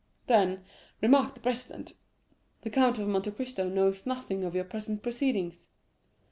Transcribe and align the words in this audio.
40204m 0.01 0.25
"'Then,' 0.25 0.63
remarked 1.01 1.35
the 1.35 1.41
president, 1.41 1.93
'the 2.61 2.71
Count 2.71 2.97
of 2.97 3.07
Monte 3.07 3.29
Cristo 3.29 3.69
knows 3.69 4.07
nothing 4.07 4.43
of 4.43 4.55
your 4.55 4.63
present 4.65 5.03
proceedings? 5.03 5.69